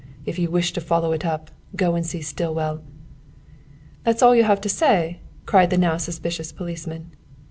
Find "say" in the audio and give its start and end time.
4.69-5.19